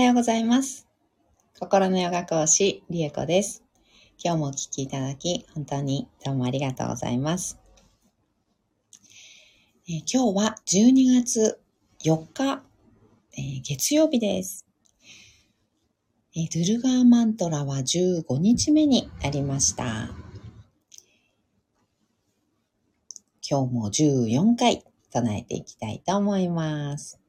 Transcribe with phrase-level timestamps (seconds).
[0.00, 0.88] はようございます。
[1.58, 3.62] 心のヨガ講師、リエコです。
[4.18, 7.58] 今日もお聞きいただき、本当にどうもありがとうございます。
[9.86, 11.60] えー今日は12月
[12.02, 12.62] 4日、
[13.36, 14.66] えー月曜日です。
[16.34, 20.08] えードゥルガーマントラは15日目になりました。
[23.46, 27.19] 今日も14回唱えていきたいと思います。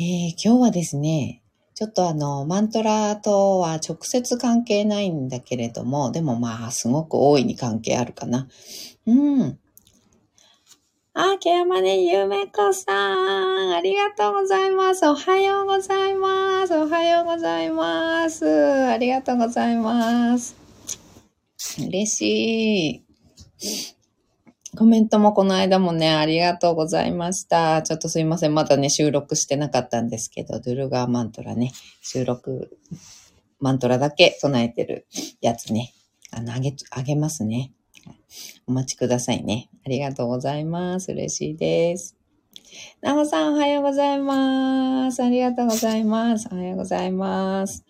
[0.00, 1.42] えー今日はですね、
[1.74, 8.46] ちょっとあの、マントラとは直接関係ないんだけれども、でもまあ、すごく大いに関係あるかな。
[9.06, 9.58] うん。
[11.14, 15.04] あ、ケヤマネゆめこさん、ありがとうございます。
[15.04, 16.74] おはようございます。
[16.76, 18.46] おはようございます。
[18.46, 20.54] ありがとうございます。
[21.76, 23.04] 嬉し
[23.58, 23.97] い。
[24.78, 27.82] コメントもこの間もね、ありがとうございました。
[27.82, 28.54] ちょっとすいません。
[28.54, 32.78] まだね、収録してなかったんですけど、ドゥルガーマントラね、収録、
[33.58, 35.08] マントラだけ唱えてる
[35.40, 35.94] やつね、
[36.30, 37.72] あの、あげ、あげますね。
[38.68, 39.68] お待ちくださいね。
[39.84, 41.10] ありがとうございます。
[41.10, 42.16] 嬉しいです。
[43.00, 45.20] なほさん、おはようございます。
[45.24, 46.48] ありがとうございます。
[46.52, 47.84] おはようございます。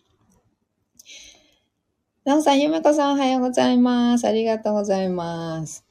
[2.25, 4.27] なほさん、ゆめこさん、おはようございます。
[4.27, 5.88] ありがとうございます。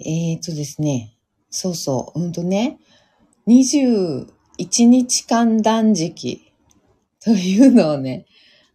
[0.00, 1.14] えーとですね、
[1.50, 2.78] そうそう、うんとね、
[3.46, 4.26] 21
[4.86, 6.52] 日間断食
[7.22, 8.26] というのをね、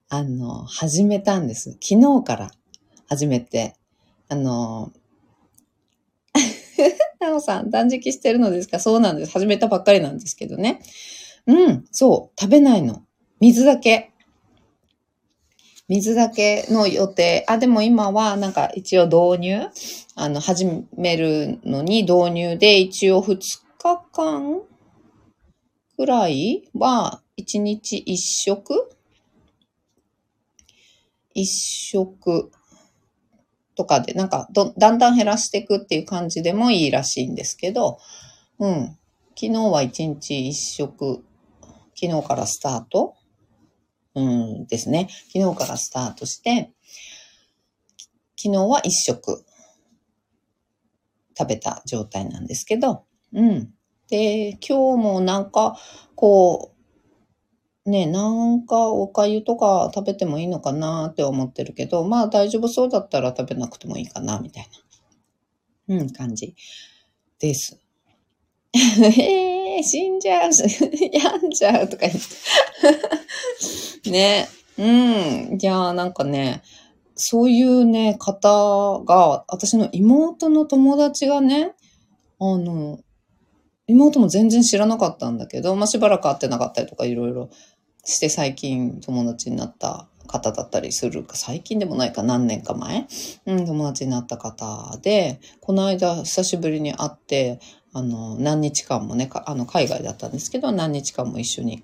[0.07, 1.77] あの、始めたんです。
[1.81, 2.51] 昨日から
[3.07, 3.75] 始めて、
[4.29, 4.91] あの、
[7.19, 8.79] なおさん、断食してるのですか？
[8.79, 9.31] そうなんです。
[9.33, 10.81] 始めたばっかりなんですけどね。
[11.47, 13.03] うん、そう、食べないの。
[13.41, 14.08] 水だけ。
[15.89, 17.43] 水だけの予定。
[17.47, 19.67] あ、でも今はなんか一応導入？
[20.15, 20.65] あの、始
[20.95, 23.37] めるのに導入で一応2
[23.79, 24.61] 日間
[25.97, 28.91] くらいは1日1食？
[31.33, 32.51] 一食
[33.75, 37.97] とかで、なんかど、だんだん減らしていくっていう感じでもいいらしいんですけど、
[38.59, 38.95] うん。
[39.35, 41.23] 昨日は1日1食、
[41.95, 43.15] 昨日からスタート
[44.19, 45.07] うんですね。
[45.33, 46.71] 昨日からスタートして、
[48.37, 49.43] 昨日は1食
[51.37, 53.73] 食べた状態なんですけど、うん。
[54.09, 55.77] で、今日もなんか、
[56.15, 56.73] こ
[57.85, 64.67] う、ね、なんかお粥とか食べてもいいのかなって思ってるけど、まあ大丈夫そうだったら食べなくてもいいかな、みたい
[65.87, 66.55] な、うん、感じ
[67.39, 67.79] です。
[68.73, 70.51] えー、死んじゃう、
[71.11, 72.19] 病んじゃうとか言って。
[74.05, 75.57] ね、うん。
[75.59, 76.61] いやーなんかね、
[77.15, 81.73] そういうね、方が、私の妹の友達がね、
[82.39, 82.99] あの、
[83.87, 87.49] 妹も全然知らなかったんだけど、まあ、しばらく会ってなかったりとかいろいろ
[88.05, 93.07] して最近友達になった方だったりするか、最近でもないか何年か前？
[93.47, 97.59] うん、友達になった方で、この間久しぶりに会って、
[97.91, 101.83] あの、何日間もね、あの、海外だったんですけど、何日間も一緒に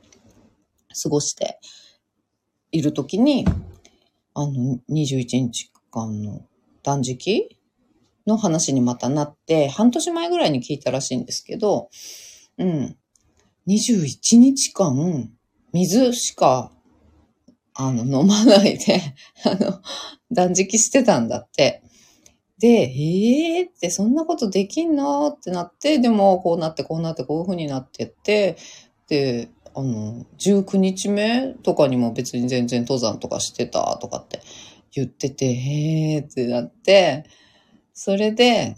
[1.04, 1.60] 過ごして
[2.76, 3.46] いるときに、
[4.34, 6.46] あの、21日間の
[6.84, 7.58] 断食
[8.28, 11.90] の話にまたなって、半年前ぐらいに聞いたらしいんですけど、
[12.58, 12.98] うん。
[13.68, 15.32] 21日間、
[15.72, 16.72] 水しか、
[17.74, 19.02] あの、飲まないで、
[19.46, 19.82] あの、
[20.32, 21.82] 断食してたんだって。
[22.60, 28.58] で、ええー、って、そんなことできんのってなって、でも、こうなって、こうなって、こういう風になってって、
[29.08, 34.42] で、あの、19日目とかにも別に全然登山とかしてたとかって
[34.92, 37.26] 言ってて、へえーってなって、
[37.94, 38.78] それで、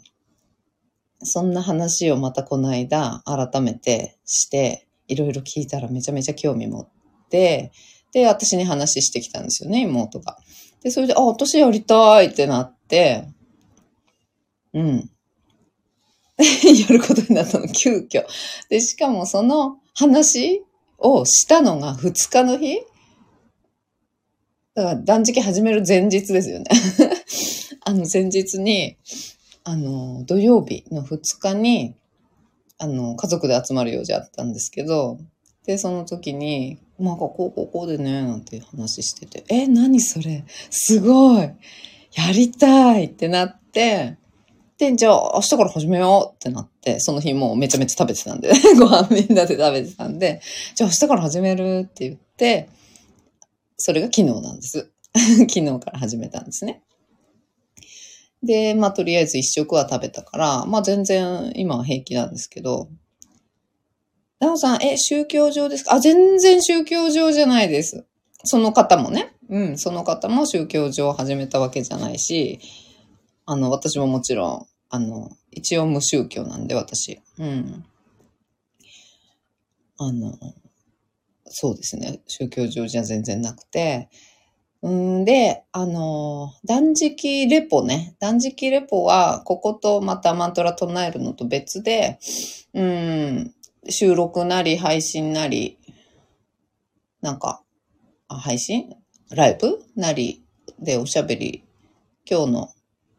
[1.22, 6.90] そんな話をまたこの間改めてして、いろいろ聞いたらめちゃめちゃ興味持っ
[7.30, 7.72] て、
[8.12, 10.38] で、私に話してきたんですよね、妹が。
[10.82, 13.28] で、それで、あ、私やりたいってなって、
[14.74, 15.10] うん。
[16.38, 18.26] やることになったの、急遽。
[18.70, 20.64] で、しかもその話
[20.98, 22.82] をしたのが2日の日。
[24.76, 26.66] だから断食始める前日ですよね。
[27.84, 28.98] あの前日に、
[29.64, 31.96] あの、土曜日の2日に、
[32.78, 35.18] あの、家族で集まる用事あったんですけど、
[35.66, 40.46] で、その時に、なんかこうこうこうでね、なんて話してて、え、何それ？
[40.70, 41.44] すごい！
[41.44, 43.06] やりたい！
[43.06, 44.18] ってなって、
[44.78, 50.42] で、じゃあ明日から始めようってなって、その日もうめちゃめちゃ食べてたんで、 ご飯みんなで食べてたんで、
[50.76, 52.70] じゃあ明日から始めるって言って、
[53.78, 54.92] それが昨日なんです。
[55.16, 56.84] 昨日から始めたんですね。
[58.44, 62.90] で、まあとりあえず一食は食べたから、まあ全然今は平気なんですけど、
[64.40, 65.96] なおさん、え、宗教上ですか？
[65.96, 68.06] あ、全然宗教上じゃないです。
[68.44, 69.34] その方もね。
[69.50, 72.60] うん、その方も宗教上始めたわけじゃないし、
[73.50, 77.22] あの、私ももちろん、あの、一応無宗教なんで、私。
[77.40, 77.86] うん。
[79.98, 80.38] あの、
[81.46, 82.20] そうですね。
[82.28, 84.10] 宗教上じゃ全然なくて。
[84.82, 88.18] うんで、あの、断食レポね。
[88.20, 92.20] 断食レポは、こことまたマントラ唱えるのと別で、
[92.74, 93.54] うん、
[93.88, 95.78] 収録なり配信なり、
[97.22, 97.64] なんか、
[98.28, 98.94] あ配信？
[99.32, 99.80] ライブ？
[99.96, 100.44] なり
[100.80, 101.64] でおしゃべり、
[102.30, 102.70] 今日の、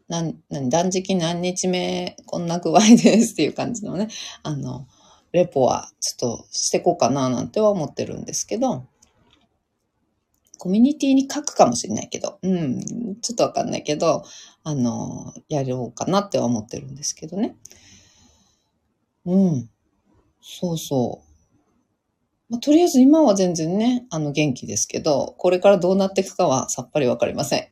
[0.08, 4.08] なん、何、断食何日目、こんな具合ですっていう感じのね、
[4.42, 4.86] あの、
[5.32, 8.86] レポはちょっとしてこうかななんては思ってるんですけど、
[10.56, 14.24] コミュニティに書くかもしれないけど、うん、ちょっとわかんないけど、
[14.64, 17.56] あの、やろうかなっては思ってるんですけどね。
[19.24, 19.70] うん。
[20.40, 21.28] そうそう。
[22.50, 27.68] まあ、とりあえず今は全然ね、あの元気ですけど、これからどうなっていくかはさっぱりわかりません。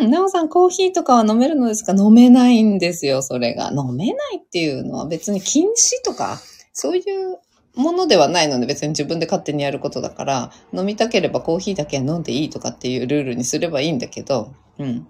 [0.00, 1.92] うん、なおさん、コーヒーとかは飲めるのですか？
[1.92, 3.70] 飲めないんですよ、それが。
[3.70, 6.38] 飲めないっていうのは別に禁止とか、
[6.72, 7.38] そういう
[7.74, 15.06] ものではないので別に自分で勝手にやることだから、飲みたければコーヒーだけは飲んでいいとかっていうルールにすればいいんだけど、うん。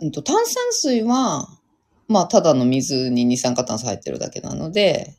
[0.00, 1.48] うんと、炭酸水は、
[2.08, 5.16] まあ、ただの水に二酸化炭素入ってるだけなので、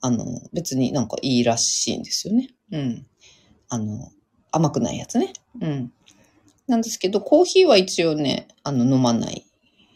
[0.00, 2.48] あの、別になんかいいらしいんですよね。
[2.72, 3.06] うん。
[3.68, 4.10] あの、
[4.50, 5.32] 甘くないやつね。
[5.60, 5.92] うん。
[6.66, 9.44] なんですけど、コーヒーは一応ね、あの、飲まない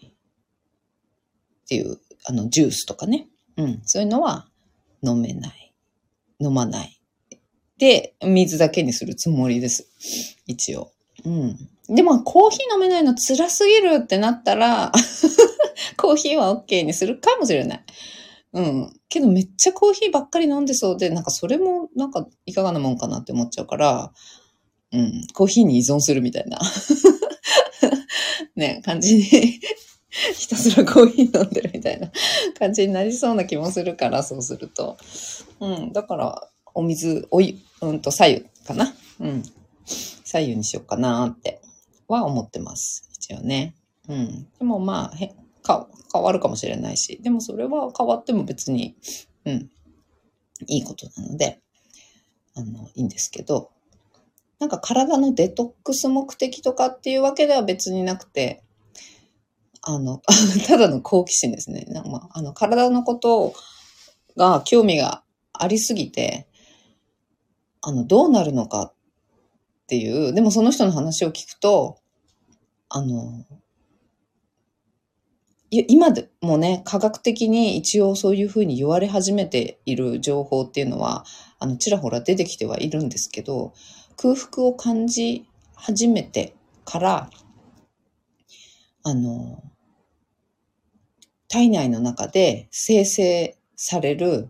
[0.08, 3.28] っていう、あの、ジュースとかね。
[3.56, 3.80] うん。
[3.84, 4.48] そういうのは
[5.02, 5.74] 飲めない。
[6.40, 7.00] 飲まない。
[7.78, 9.88] で、水だけにするつもりです。
[10.46, 10.92] 一応。
[11.24, 11.56] うん。
[11.88, 14.92] でも、コーヒー飲めないの辛すぎるってなったら
[15.96, 17.84] コーヒーは OK にするかもしれない。
[18.52, 19.00] うん。
[19.08, 24.12] けどめっちゃコーヒーばっかり飲んでそうで、なんかそれもなんかいかがなもんかなって思っちゃうから、
[24.92, 26.58] うん、コーヒーに依存するみたいな
[28.56, 29.22] ね、感じに
[30.34, 32.10] ひたすらコーヒー飲んでるみたいな
[32.58, 34.96] 感じになりそうな気もするから、そうすると。
[35.60, 38.94] うん、だから、お水、お湯、うんと、左右かな。
[39.20, 39.42] うん。
[40.24, 41.60] 左右にしようかなって
[42.08, 43.08] は思ってます。
[43.14, 43.74] 一応ね。
[44.08, 44.48] うん。
[44.58, 48.96] でもまあ、へか変わるかもしれないし、でもそれは変わっても別に、
[49.44, 49.70] うん、
[50.66, 51.60] いいことなので、
[52.54, 53.70] あの、いいんですけど、
[54.58, 58.62] なんか体のデトックス目的とかっていうわけでは別になくて、
[59.82, 60.20] あの、
[60.66, 61.84] ただの好奇心ですね。
[61.88, 63.54] なんかまあ、あの、体のこと
[64.36, 65.22] が興味が
[65.52, 66.48] ありすぎて、
[67.80, 68.92] あの、どうなるのかっ
[69.86, 71.98] ていう、でもその人の話を聞くと、
[72.88, 73.44] あの、
[75.70, 81.24] 今でもね、科学的に一応そういうふうに言われ始めている情報っていうのは、
[81.58, 83.74] あの、ちらほら出てきてはいるんですけど、
[84.20, 86.54] 空腹を感じ始めて
[86.84, 87.30] から、
[89.04, 89.62] あの、
[91.48, 94.48] 体内の中で生成される、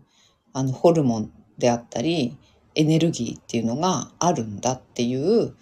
[0.53, 2.37] あの、ホルモンであったり、
[2.75, 5.55] エネルギーっていうのがあるんだっていう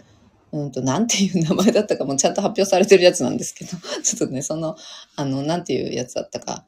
[0.51, 3.71] うんと、なんていう名前だったかもちゃんと発表されてるやつなんですけど、
[4.01, 4.75] ちょっとね、その、
[5.15, 6.65] あの、なんていうやつだったか、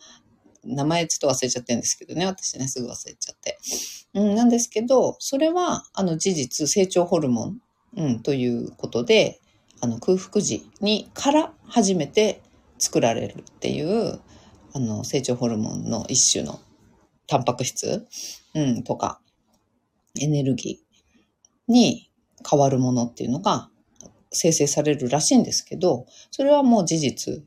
[0.64, 3.58] 名前ちょっと忘れちゃってるんですけどね、私ね、すぐ忘れちゃって。
[4.14, 7.62] うん、なんですけど、それは、あの、事実、成長ホルモン、
[7.98, 9.40] うん、ということで、
[9.82, 12.42] あの、空腹時に、から初めて
[12.78, 14.20] 作られるっていう、
[14.74, 16.60] あの、成長ホルモンの一種の
[17.28, 18.08] タンパク質、
[18.56, 19.22] うん、とか、
[20.20, 22.10] エネルギーに
[22.50, 23.70] 変わるものっていうのが
[24.32, 27.44] 生成されるらしいんですけど、それはもう事実、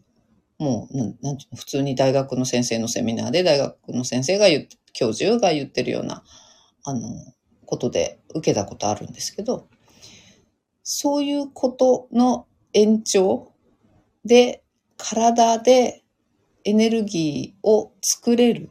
[0.63, 6.23] もう、なんていうの、普通に大学の先生のセミナーで大学の先生が言って、教授が言ってるような、
[6.85, 7.01] あの、
[7.67, 9.67] ことで受けたことあるんですけど、
[10.85, 13.53] そういうことの延長
[14.25, 14.63] で、
[14.97, 16.05] 体で
[16.65, 18.71] エネルギーを作れる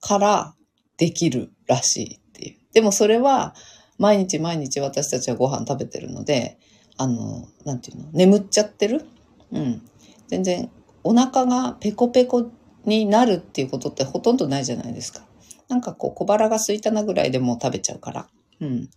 [0.00, 0.54] から
[0.96, 2.58] できるらしいっていう。
[2.72, 3.54] でもそれは、
[3.98, 6.58] 毎日毎日私たちはご飯食べてるので、
[6.96, 9.04] あの、なんていうの、眠っちゃってる？
[9.52, 9.89] うん。
[10.30, 10.70] 全然
[11.02, 12.52] お腹がペコペコ
[12.84, 15.26] になるっていうことってほとんどないじゃないですか。
[15.68, 18.28] なんかこう小腹が空いたなぐらいでもう食べちゃうから。
[18.60, 18.88] うん。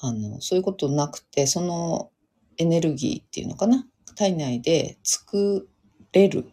[0.00, 2.10] あの、そういうことなくて、その
[2.56, 3.86] エネルギーっていうのかな？
[4.16, 5.68] 体内で作
[6.12, 6.46] れる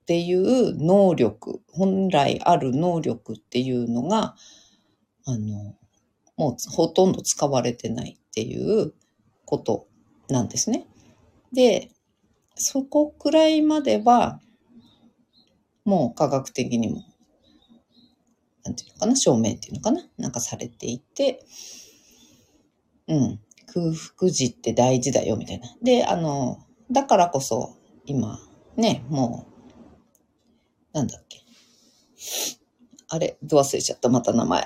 [0.00, 4.36] っていう能力、本来ある能力っていうのが、
[5.26, 5.76] あの、
[6.36, 8.94] もうほとんど使われてないっていう
[9.44, 9.86] こと
[10.28, 10.86] なんですね。
[11.52, 11.90] で、
[12.58, 14.40] そこくらいまでは、
[15.84, 17.02] もう科学的にも、
[18.64, 21.44] なんていうのかな、証明っていうのかな、なんかされていて、
[23.06, 23.40] うん、
[23.72, 25.68] 空腹時って大事だよ、みたいな。
[25.82, 28.38] で、あの、だからこそ、今、
[28.76, 29.46] ね、も
[30.92, 31.40] う、なんだっけ。
[33.08, 34.64] あれ、ど忘れちゃった、また名前。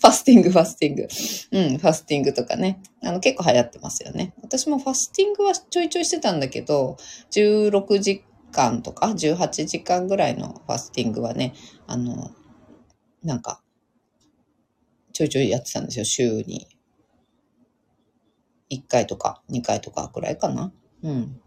[0.00, 1.08] ファスティング、ファスティング。
[1.52, 2.82] うん、ファスティングとかね。
[3.02, 4.32] あの、結構流行ってますよね。
[4.42, 6.96] 私もファスティングはちょいちょいしてたんだけど、
[7.32, 11.54] 16時間とか18時間ぐらいのファスティングはね、
[11.86, 12.30] あの、
[13.22, 13.62] なんか、
[15.12, 16.66] ちょいちょいやってたんですよ、週に。
[18.70, 20.72] 1回とか2回とかくらいかな。
[21.02, 21.40] うん。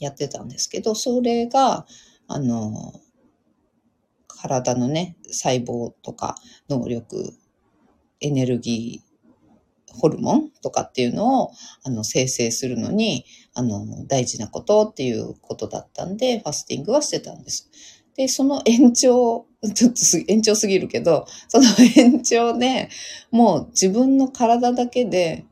[0.00, 1.86] やってたんですけど、それが、
[2.26, 2.94] あの、
[4.26, 6.34] 体のね、細胞とか
[6.68, 7.34] 能力、
[8.20, 9.10] エネルギー、
[9.92, 11.50] ホルモンとかっていうのを、
[11.84, 13.24] あの、生成するのに、
[13.54, 17.70] あの、大事なことっていうことだったんで、ファスティングはしてたんです。
[18.16, 19.96] で、その延長、ちょっと
[20.28, 21.64] 延長すぎるけど、その
[21.96, 22.88] 延長で
[23.30, 25.44] もう自分の体だけで、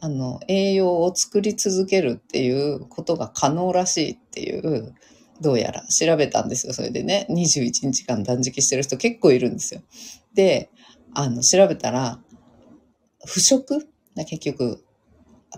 [0.00, 4.94] あの、栄養を作り続けるっていうことが可能らしいっていう、
[5.40, 6.72] どうやら調べたんですよ。
[6.72, 9.82] それでね、21日間断食してる人結構いるんですよ。
[10.34, 10.70] で、
[11.14, 12.18] あの、調べたら、
[13.26, 13.88] 不食？
[14.16, 14.84] 結局、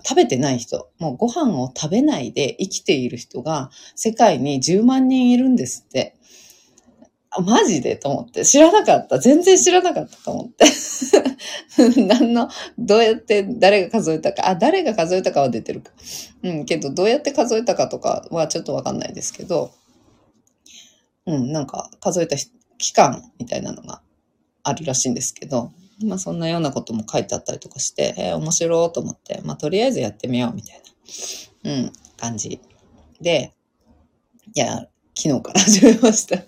[0.05, 6.15] 食べてない人、もうご飯を食べないで生きている人が世界に10万人いるんですって。
[7.45, 7.95] マジで？
[7.95, 8.45] と思って。
[8.45, 9.17] 知らなかった。
[9.17, 10.65] 全然知らなかったと思って。
[12.07, 14.49] 何の、どうやって誰が数えたか。
[14.49, 15.91] あ、誰が数えたかは出てるか。
[16.43, 19.71] うん、けどどうやって数えたかとかはちょっとわかんないですけど、
[21.25, 22.35] うん、なんか数えた
[22.77, 24.01] 期間みたいなのが
[24.63, 25.71] あるらしいんですけど、
[26.03, 30.81] まあそんなようなことも書いてあったりとかして、えー、面白いと思って、まあとりあえずやってみようみたい
[31.63, 32.59] な、うん、感じ
[33.21, 33.53] で、
[34.55, 36.43] いや、昨日から 始めました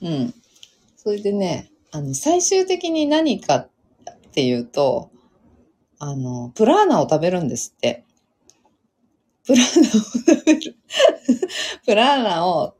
[0.00, 0.34] うん。
[0.96, 3.68] それでね、あの、最終的に何かっ
[4.32, 5.10] ていうと、
[5.98, 8.04] あの、プラーナを食べるんですって。
[9.46, 10.76] プラーナを食べる。
[11.84, 12.74] プラーナを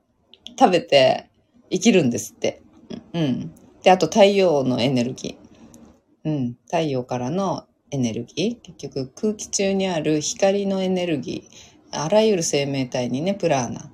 [0.59, 1.29] 食べて
[1.71, 2.63] 生きるんですって。
[3.13, 3.55] うん。
[3.85, 6.29] で、あと太陽のエネルギー。
[6.29, 6.57] うん。
[6.65, 8.67] 太陽からのエネルギー。
[8.73, 11.99] 結局空気中にある光のエネルギー。
[12.03, 13.91] あらゆる生命体にね、プラーナ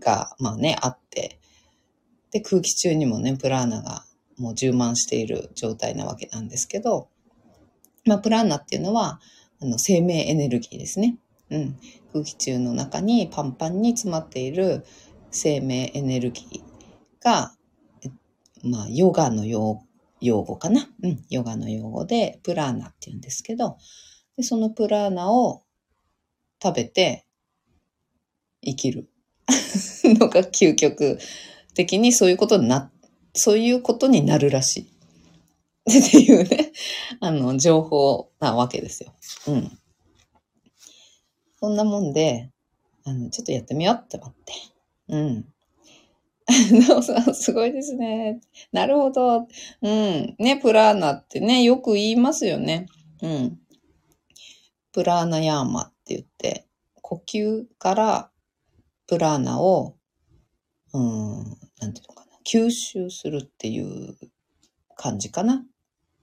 [0.00, 1.38] が、まあね、あって。
[2.30, 4.04] で、空気中にもね、プラーナが
[4.38, 7.08] もう充満している状態なわけなんですけど、
[8.06, 9.20] まあ、プラーナっていうのは、
[9.60, 11.18] あの、生命エネルギーですね。
[11.50, 11.76] うん。
[12.12, 14.84] 空気中の中にパンパンに詰まっている
[15.30, 17.54] 生命エネルギーが、
[18.62, 19.84] まあ、ヨガの用
[20.20, 20.88] 語かな。
[21.02, 23.78] うん、ヨガの用語で、プラーナって言うんですけど、
[24.36, 25.62] でそのプラーナを
[26.62, 27.26] 食べて
[28.62, 29.08] 生きる
[30.04, 31.18] のが究極
[31.74, 32.90] 的にそういうことにな、
[33.34, 34.92] そういうことになるらしい。
[35.90, 36.72] っていうね、
[37.20, 39.12] あの、情報なわけですよ。
[39.48, 39.78] うん。
[41.58, 42.50] そんなもんで、
[43.04, 44.52] あの、ちょっとやってみようって思って。
[45.08, 45.52] うん。
[46.88, 48.40] なおさん、すごいですね。
[48.72, 49.48] なるほど。
[49.82, 50.34] うん。
[50.38, 52.86] ね、プラーナってね、よく言いますよね。
[53.22, 53.58] うん。
[54.92, 56.66] プラーナヤーマって言って、
[57.00, 58.30] 呼吸から
[59.06, 59.96] プラーナを、
[60.92, 64.16] うん、なんていうのかな、吸収するっていう
[64.96, 65.64] 感じかな。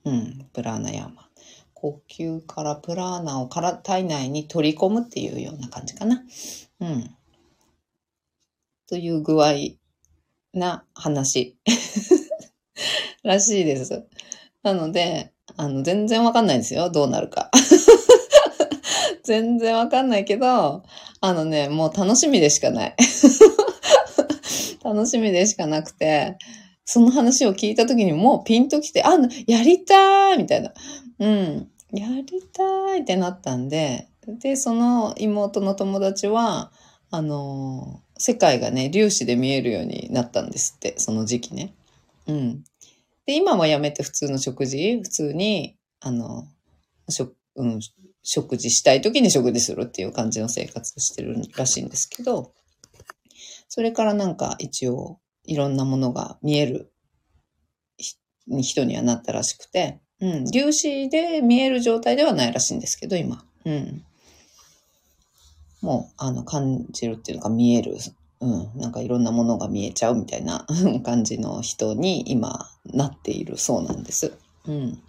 [0.06, 1.30] うん、プラーナヤーマ。
[1.74, 6.24] 呼吸からプラーナをから体内に取り込むっていうような感じかな。
[6.82, 7.16] うん。
[8.88, 9.54] という具合
[10.54, 11.58] な話
[13.24, 14.06] らしいです。
[14.64, 16.90] なので、あの、全然わかんないんですよ。
[16.90, 17.50] どうなるか。
[19.24, 20.84] 全然わかんないけど、
[21.22, 22.96] あのね、もう楽しみでしかない。
[24.84, 26.38] 楽しみでしかなくて、
[26.86, 29.12] その話を聞いた時にもうピンときて、あ、
[29.46, 30.74] やりたいみたいな。
[31.20, 31.68] うん。
[31.92, 36.72] やりたいってなったんで、で、その妹の友達は、
[37.12, 41.74] あの世界がね、粒子で見えるようになったんですって、その時期ね。
[42.28, 42.64] うん。
[43.26, 46.46] で、今はやめて普通の食事、普通に、あの、
[47.08, 47.80] 食、うん、
[48.22, 52.52] 食事したい時に食事するっていう感じの生活をしてるらしいんですけど、
[53.70, 56.92] それからなんか一応いろんなものが見える
[58.48, 63.46] 人にはなったらしくて、うん、粒子で見える状態ではないらしいんですけど、今。
[63.64, 64.04] うん。
[65.82, 67.98] もう、あの、感じるっていうのか見える。
[68.42, 68.80] うん。
[68.80, 70.66] なんかいろんなものが見えちゃうみたいな
[71.04, 74.34] 感じの人に今なっているそうなんです。
[74.66, 75.02] うん。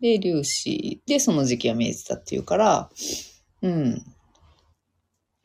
[0.00, 2.90] で、粒子でその時期は見えてたっていうから、
[3.62, 4.04] うん。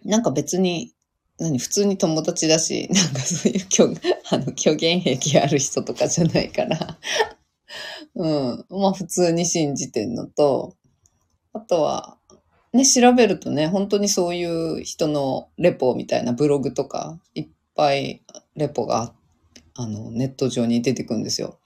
[0.03, 0.93] なんか別に
[1.39, 3.89] 何、普通に友達だし、 なんかそういう虚、
[4.29, 6.97] あの、虚言癖ある人とかじゃないから、
[8.15, 8.65] うん。
[8.69, 10.75] まあ普通に信じてんのと、
[11.53, 12.17] あとは、
[12.73, 18.23] ね、調べるとね、本当にそういう人のレポみたいなブログとか、いっぱい
[18.55, 19.13] レポが、
[19.75, 21.59] あの、ネット上に出てくるんですよ。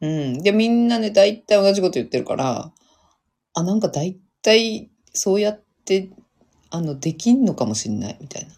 [0.00, 0.42] うん。
[0.42, 2.72] で、みんなね、大体同じこと言ってるから、
[3.52, 6.08] あ、なんか大体、そうやって、
[6.70, 8.50] あの、できんのかもしんない、みたいな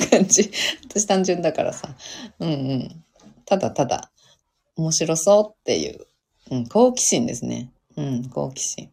[0.08, 0.50] 感じ。
[0.88, 1.96] 私単純だからさ。
[2.40, 3.04] うんうん。
[3.44, 4.10] ただただ、
[4.76, 6.06] 面白そうっていう、
[6.50, 7.70] うん、好奇心ですね。
[7.96, 8.90] うん、好奇心。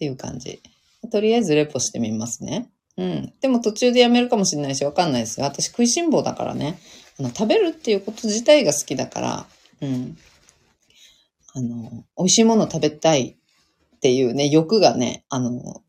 [0.00, 0.62] っていう感じ。
[1.12, 2.70] とりあえずレポしてみますね。
[2.96, 3.32] うん。
[3.42, 6.78] でも途中でやめるかもしれないし、わかんないですが、私食いしん坊だからね。
[7.18, 9.46] あの、食べるっていうこと自体が好きだから、
[9.82, 10.16] うん。
[11.52, 13.36] あの、美味しいもの食べたい
[13.96, 15.82] っていうね、欲がね、あの、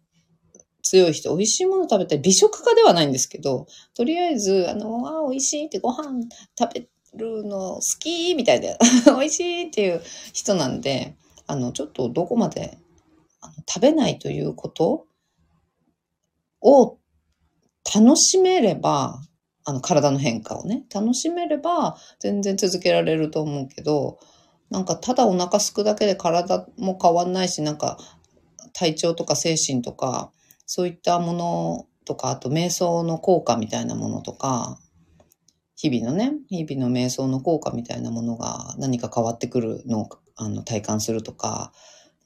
[0.84, 2.20] 強い人、美味しいもの食べたい。
[2.20, 6.24] 美食家ではないんですけど、とりあえず、あの、あ、美味しいってご飯
[6.60, 6.88] 食べ
[7.18, 8.78] るの好きみたいで、
[9.08, 10.02] 美味しいっていう
[10.34, 11.16] 人なんで、
[11.48, 12.78] あの、ちょっとどこまで、
[13.68, 15.06] 食べないということ
[16.62, 16.98] を
[17.94, 19.22] 楽しめれば、
[19.64, 24.20] あの、体の変化をね、楽しめれば全然続けられると思うけど、
[24.70, 27.98] なんかただお腹すくだけで体も変わんないし、なんか
[28.74, 30.32] 体調とか精神とか、
[30.66, 34.80] そういったものとか、あと瞑想の効果みたいなものとか、
[35.76, 41.74] 日々のね、日々の瞑想の効果みたいなものが何か変わってくるのをあの体感するとか、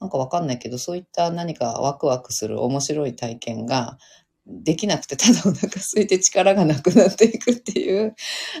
[0.00, 3.98] なんかわかんないけど、そういった何かワクワクする面白い体験が
[4.46, 8.14] できなくて、ただお腹空いて力がなくなっていくっていう、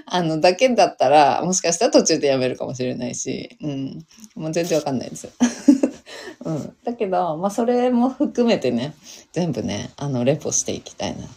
[0.06, 4.06] あの、だけだったら、もしかしたら途中でやめるかもしれないし、うん。
[4.34, 5.28] もう全然わかんないです。
[6.44, 6.76] うん。
[6.84, 8.94] だけど、まあ、それも含めてね、
[9.32, 11.30] 全部ね、あの、レポしていきたいなと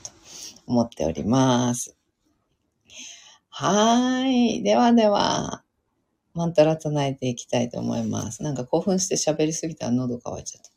[0.65, 1.95] 思っております。
[3.49, 4.63] はい。
[4.63, 5.63] ではでは、
[6.33, 8.43] マントラ唱えていきたいと思います。
[8.43, 10.69] なんか興奮して喋りすぎたら喉乾いちゃった。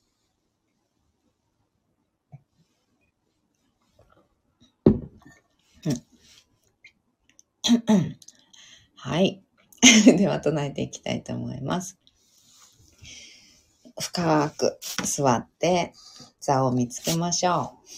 [8.97, 9.43] はい。
[10.17, 11.99] では唱えていきたいと思います。
[14.01, 15.93] 深く座って
[16.41, 17.89] 座を見つけましょう。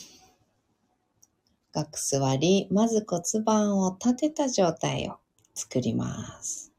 [1.72, 5.18] 深く座り、まず骨盤を立てた状態を
[5.54, 6.73] 作ります。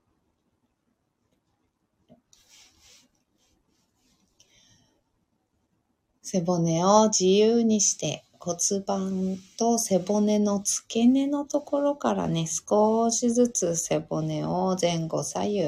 [6.27, 15.61] 背骨を自由にして骨盤と背骨の付け根のところからね、少しずつ背骨を前後左右、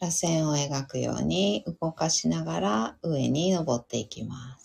[0.00, 4.61] 螺旋を描くように動かしながら上に登っていきます。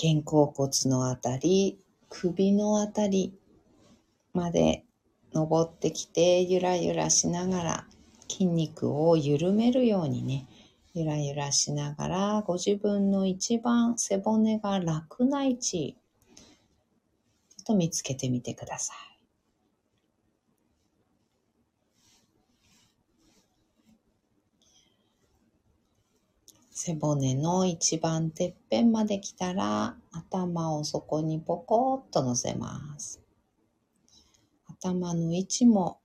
[0.00, 3.34] 肩甲骨のあたり、首のあたり
[4.32, 4.86] まで
[5.34, 7.86] 登ってきて、ゆらゆらしながら
[8.26, 10.46] 筋肉を緩めるようにね、
[10.94, 15.98] ゆらゆらしながら、ご自分の一番背骨が楽な位置、
[16.38, 19.09] ちょっと見つけてみてください。
[26.82, 33.20] 背骨の一番てっぺんまで来たら、頭をそこにポコッと乗せます。
[34.66, 36.00] 頭の位置も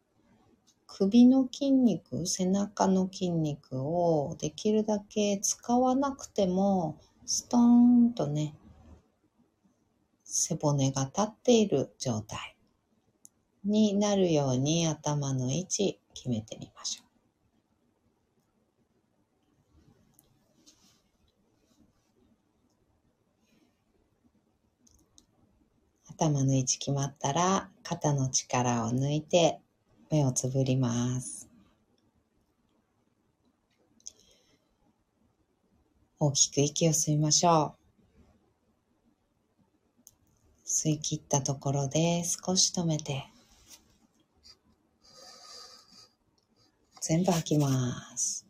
[0.86, 8.54] 首の筋肉、背中の筋肉をできるだけ使わなくても、ストーンとね、
[10.26, 12.58] 背骨が立っている状態
[13.64, 17.05] になるように頭の位置決めてみましょう。
[26.18, 29.60] 頭の位置決まったら肩の力を抜いて
[30.10, 31.50] 目をつぶります。
[36.18, 37.76] 大きく息を吸いましょ
[40.66, 40.66] う。
[40.66, 43.26] 吸い切ったところで少し止めて
[47.02, 48.45] 全部吐きます。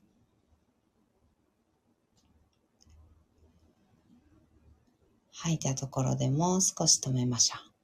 [5.46, 7.76] 吐いたところでもう少し止めましょう。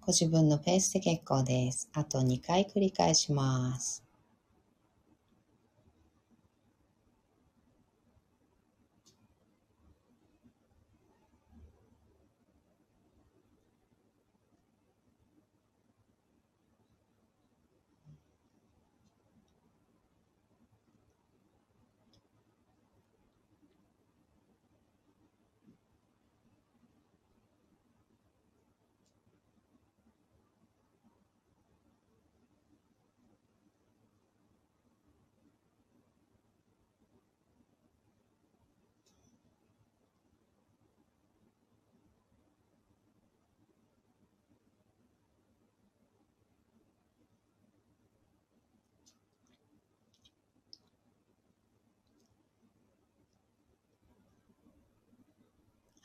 [0.00, 1.88] ご自分のペースで結構です。
[1.92, 4.03] あと2回繰り返します。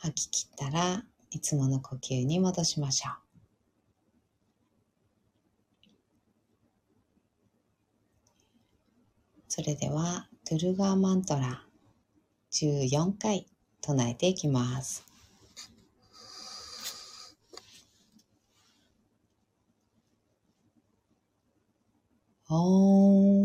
[0.01, 3.29] 吐き切ったらいつもの呼吸に戻しましょう。
[9.49, 11.65] それでは、トゥルガーマントラ
[12.53, 13.45] 14回
[13.81, 15.05] 唱えていきます。
[22.47, 23.38] Om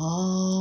[0.00, 0.57] Oh.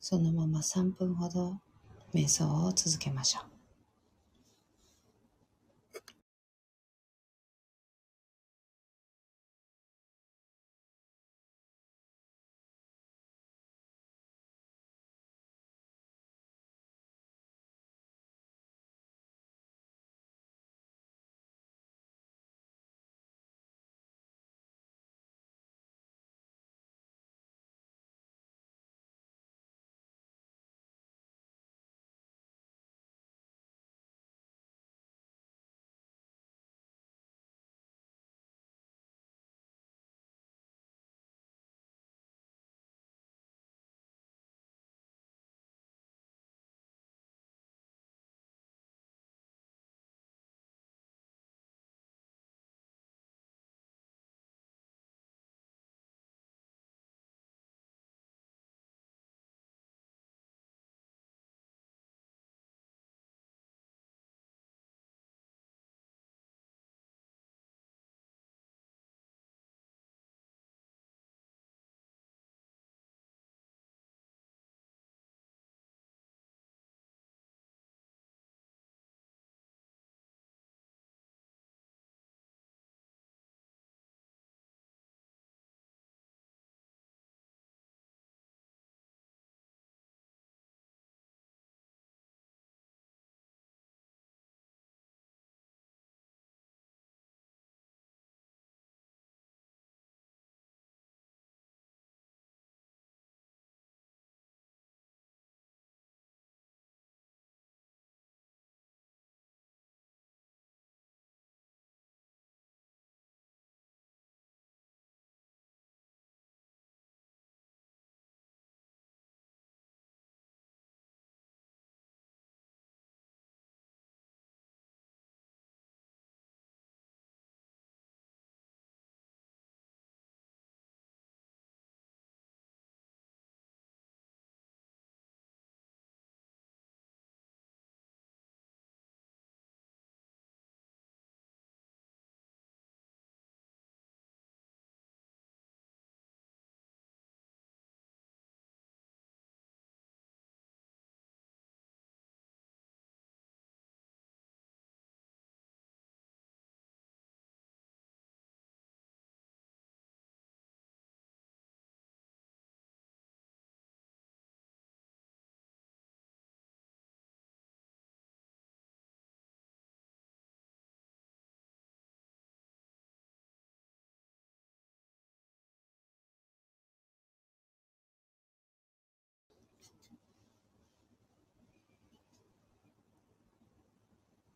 [0.00, 1.60] そのまま3分ほど
[2.14, 3.59] 瞑想を続けましょう。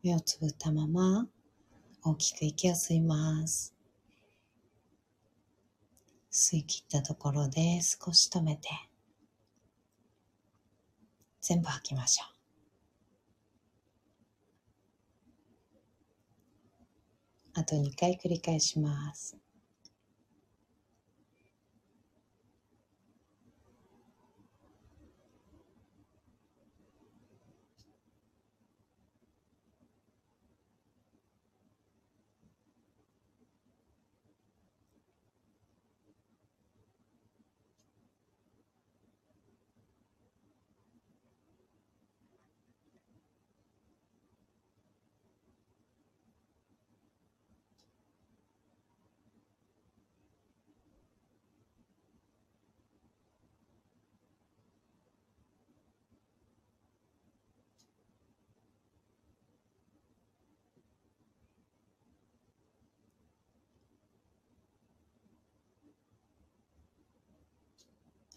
[0.05, 1.27] 目をつぶったまま
[2.03, 3.73] 大きく息を吸います。
[6.31, 8.69] 吸い切ったところで少し止めて
[11.41, 12.35] 全部吐きましょう。
[17.55, 19.35] あと2回繰り返します。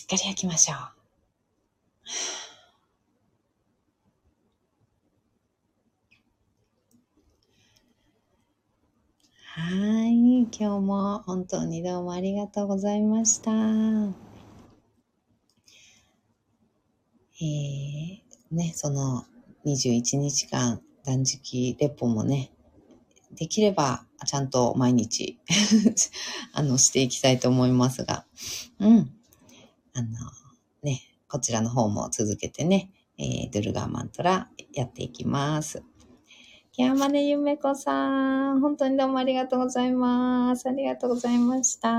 [0.00, 0.78] しっかり吐きましょう。
[9.60, 10.44] はい。
[10.44, 13.50] 今日も本当にどうもありがとうございました。
[13.50, 18.20] えー、
[18.52, 19.26] ね、その
[19.66, 22.52] 21日間断食レポもね、
[23.32, 25.38] できればちゃんと毎日
[26.54, 28.24] あの、していきたいと思いますが、
[28.78, 29.19] うん。
[29.94, 30.08] あの、
[30.82, 35.82] ね、こちらの方も続けてね、えー、ドゥルガーマントラやっていきます。
[36.76, 40.68] 山根ゆめこさん、本当にどうもありがとうございます。
[40.68, 41.90] ありがとうございました。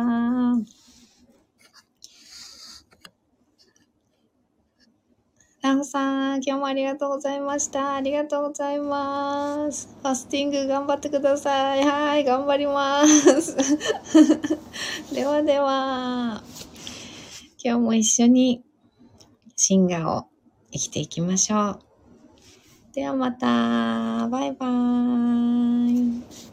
[5.62, 7.93] ランさん、今日もありがとうございました。
[7.93, 9.95] ありがとうございます。
[10.01, 11.86] ファスティング頑張ってください。
[11.86, 13.56] はい、頑張ります。
[15.13, 16.41] ではでは、
[17.63, 18.63] 今日も一緒に
[19.56, 20.26] シンガーを
[20.71, 21.80] 生きていきましょう。
[22.93, 26.50] ではまた、バイバーイ。